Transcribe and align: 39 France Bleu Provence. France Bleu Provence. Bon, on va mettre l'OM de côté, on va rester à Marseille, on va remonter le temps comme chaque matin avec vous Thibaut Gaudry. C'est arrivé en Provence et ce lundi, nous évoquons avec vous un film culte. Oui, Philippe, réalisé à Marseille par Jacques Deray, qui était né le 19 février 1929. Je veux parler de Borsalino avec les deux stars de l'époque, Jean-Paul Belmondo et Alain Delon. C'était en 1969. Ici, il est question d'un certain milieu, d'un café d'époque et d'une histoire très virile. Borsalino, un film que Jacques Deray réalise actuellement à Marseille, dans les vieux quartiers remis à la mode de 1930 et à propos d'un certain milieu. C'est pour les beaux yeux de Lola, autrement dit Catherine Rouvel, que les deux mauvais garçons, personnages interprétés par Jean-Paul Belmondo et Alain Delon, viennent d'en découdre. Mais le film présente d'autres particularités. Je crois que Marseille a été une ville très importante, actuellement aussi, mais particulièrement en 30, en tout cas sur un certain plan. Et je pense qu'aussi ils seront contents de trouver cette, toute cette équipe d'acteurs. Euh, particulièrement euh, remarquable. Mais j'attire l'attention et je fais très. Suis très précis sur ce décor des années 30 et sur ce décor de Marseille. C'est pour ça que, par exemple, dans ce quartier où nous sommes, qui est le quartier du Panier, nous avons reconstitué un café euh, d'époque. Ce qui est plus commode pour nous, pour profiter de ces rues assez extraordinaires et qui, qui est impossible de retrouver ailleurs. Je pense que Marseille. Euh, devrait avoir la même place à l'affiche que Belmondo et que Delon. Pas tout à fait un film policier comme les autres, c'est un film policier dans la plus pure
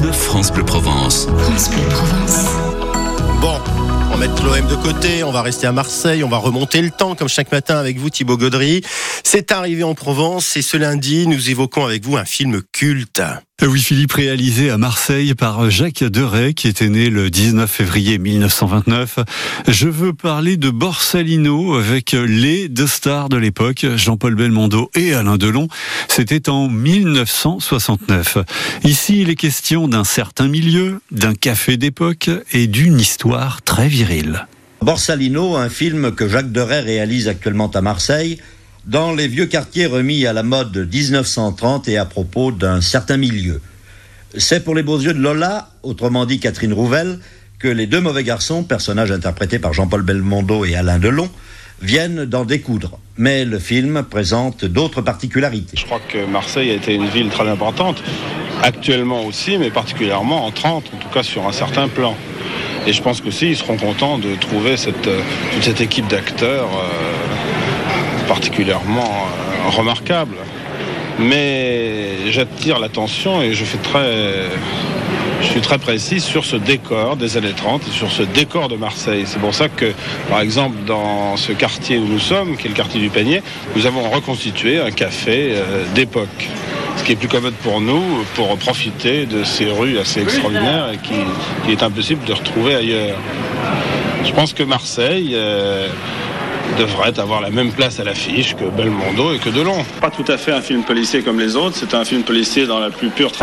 39 0.00 0.16
France 0.16 0.50
Bleu 0.50 0.64
Provence. 0.64 1.26
France 1.26 1.68
Bleu 1.68 1.82
Provence. 1.90 2.46
Bon, 3.42 3.60
on 4.08 4.16
va 4.16 4.16
mettre 4.16 4.42
l'OM 4.42 4.66
de 4.66 4.74
côté, 4.76 5.22
on 5.24 5.30
va 5.30 5.42
rester 5.42 5.66
à 5.66 5.72
Marseille, 5.72 6.24
on 6.24 6.28
va 6.30 6.38
remonter 6.38 6.80
le 6.80 6.90
temps 6.90 7.14
comme 7.14 7.28
chaque 7.28 7.52
matin 7.52 7.76
avec 7.76 7.98
vous 7.98 8.08
Thibaut 8.08 8.38
Gaudry. 8.38 8.82
C'est 9.24 9.52
arrivé 9.52 9.82
en 9.82 9.94
Provence 9.94 10.56
et 10.56 10.62
ce 10.62 10.78
lundi, 10.78 11.26
nous 11.26 11.50
évoquons 11.50 11.84
avec 11.84 12.02
vous 12.02 12.16
un 12.16 12.24
film 12.24 12.62
culte. 12.72 13.20
Oui, 13.62 13.80
Philippe, 13.80 14.12
réalisé 14.12 14.70
à 14.70 14.78
Marseille 14.78 15.34
par 15.34 15.68
Jacques 15.70 16.02
Deray, 16.02 16.54
qui 16.54 16.66
était 16.66 16.88
né 16.88 17.10
le 17.10 17.28
19 17.28 17.70
février 17.70 18.16
1929. 18.16 19.18
Je 19.68 19.86
veux 19.86 20.14
parler 20.14 20.56
de 20.56 20.70
Borsalino 20.70 21.74
avec 21.74 22.12
les 22.12 22.70
deux 22.70 22.86
stars 22.86 23.28
de 23.28 23.36
l'époque, 23.36 23.84
Jean-Paul 23.96 24.34
Belmondo 24.34 24.90
et 24.94 25.12
Alain 25.12 25.36
Delon. 25.36 25.68
C'était 26.08 26.48
en 26.48 26.68
1969. 26.68 28.38
Ici, 28.84 29.20
il 29.20 29.28
est 29.28 29.36
question 29.36 29.88
d'un 29.88 30.04
certain 30.04 30.48
milieu, 30.48 31.02
d'un 31.10 31.34
café 31.34 31.76
d'époque 31.76 32.30
et 32.52 32.66
d'une 32.66 32.98
histoire 32.98 33.60
très 33.60 33.88
virile. 33.88 34.46
Borsalino, 34.80 35.56
un 35.56 35.68
film 35.68 36.12
que 36.12 36.26
Jacques 36.26 36.50
Deray 36.50 36.80
réalise 36.80 37.28
actuellement 37.28 37.70
à 37.70 37.82
Marseille, 37.82 38.38
dans 38.86 39.14
les 39.14 39.28
vieux 39.28 39.46
quartiers 39.46 39.86
remis 39.86 40.26
à 40.26 40.32
la 40.32 40.42
mode 40.42 40.72
de 40.72 40.84
1930 40.84 41.88
et 41.88 41.98
à 41.98 42.04
propos 42.04 42.52
d'un 42.52 42.80
certain 42.80 43.16
milieu. 43.16 43.60
C'est 44.36 44.64
pour 44.64 44.74
les 44.74 44.82
beaux 44.82 44.98
yeux 44.98 45.12
de 45.12 45.20
Lola, 45.20 45.70
autrement 45.82 46.24
dit 46.24 46.38
Catherine 46.38 46.72
Rouvel, 46.72 47.18
que 47.58 47.68
les 47.68 47.86
deux 47.86 48.00
mauvais 48.00 48.24
garçons, 48.24 48.62
personnages 48.62 49.12
interprétés 49.12 49.58
par 49.58 49.72
Jean-Paul 49.72 50.02
Belmondo 50.02 50.64
et 50.64 50.76
Alain 50.76 50.98
Delon, 50.98 51.28
viennent 51.82 52.24
d'en 52.24 52.44
découdre. 52.44 52.98
Mais 53.16 53.44
le 53.44 53.58
film 53.58 54.02
présente 54.08 54.64
d'autres 54.64 55.02
particularités. 55.02 55.76
Je 55.76 55.84
crois 55.84 56.00
que 56.08 56.24
Marseille 56.26 56.70
a 56.70 56.74
été 56.74 56.94
une 56.94 57.08
ville 57.08 57.28
très 57.28 57.48
importante, 57.48 58.02
actuellement 58.62 59.24
aussi, 59.24 59.58
mais 59.58 59.70
particulièrement 59.70 60.46
en 60.46 60.50
30, 60.52 60.90
en 60.94 60.96
tout 60.96 61.08
cas 61.08 61.22
sur 61.22 61.46
un 61.46 61.52
certain 61.52 61.88
plan. 61.88 62.16
Et 62.86 62.92
je 62.92 63.02
pense 63.02 63.20
qu'aussi 63.20 63.50
ils 63.50 63.56
seront 63.56 63.76
contents 63.76 64.18
de 64.18 64.36
trouver 64.36 64.76
cette, 64.76 65.08
toute 65.52 65.62
cette 65.62 65.80
équipe 65.80 66.08
d'acteurs. 66.08 66.68
Euh, 66.68 67.49
particulièrement 68.30 69.12
euh, 69.12 69.70
remarquable. 69.70 70.36
Mais 71.18 72.30
j'attire 72.30 72.78
l'attention 72.78 73.42
et 73.42 73.52
je 73.52 73.64
fais 73.64 73.78
très. 73.78 74.12
Suis 75.42 75.62
très 75.62 75.78
précis 75.78 76.20
sur 76.20 76.44
ce 76.44 76.54
décor 76.54 77.16
des 77.16 77.36
années 77.38 77.54
30 77.56 77.82
et 77.88 77.90
sur 77.90 78.10
ce 78.12 78.22
décor 78.22 78.68
de 78.68 78.76
Marseille. 78.76 79.24
C'est 79.26 79.40
pour 79.40 79.54
ça 79.54 79.68
que, 79.68 79.86
par 80.28 80.40
exemple, 80.42 80.76
dans 80.86 81.36
ce 81.36 81.52
quartier 81.52 81.96
où 81.98 82.04
nous 82.04 82.20
sommes, 82.20 82.56
qui 82.56 82.66
est 82.66 82.68
le 82.68 82.76
quartier 82.76 83.00
du 83.00 83.08
Panier, 83.08 83.42
nous 83.74 83.86
avons 83.86 84.08
reconstitué 84.10 84.80
un 84.80 84.90
café 84.90 85.52
euh, 85.54 85.82
d'époque. 85.94 86.48
Ce 86.98 87.02
qui 87.02 87.12
est 87.12 87.16
plus 87.16 87.26
commode 87.26 87.54
pour 87.64 87.80
nous, 87.80 88.04
pour 88.34 88.56
profiter 88.58 89.24
de 89.24 89.42
ces 89.42 89.64
rues 89.64 89.98
assez 89.98 90.20
extraordinaires 90.20 90.90
et 90.92 90.98
qui, 90.98 91.14
qui 91.64 91.72
est 91.72 91.82
impossible 91.82 92.22
de 92.26 92.34
retrouver 92.34 92.74
ailleurs. 92.74 93.18
Je 94.24 94.32
pense 94.32 94.52
que 94.52 94.62
Marseille. 94.62 95.32
Euh, 95.34 95.88
devrait 96.78 97.18
avoir 97.18 97.40
la 97.40 97.50
même 97.50 97.72
place 97.72 98.00
à 98.00 98.04
l'affiche 98.04 98.54
que 98.56 98.64
Belmondo 98.64 99.34
et 99.34 99.38
que 99.38 99.50
Delon. 99.50 99.84
Pas 100.00 100.10
tout 100.10 100.24
à 100.28 100.36
fait 100.36 100.52
un 100.52 100.60
film 100.60 100.82
policier 100.82 101.22
comme 101.22 101.38
les 101.38 101.56
autres, 101.56 101.76
c'est 101.76 101.94
un 101.94 102.04
film 102.04 102.22
policier 102.22 102.66
dans 102.66 102.78
la 102.78 102.90
plus 102.90 103.10
pure 103.10 103.32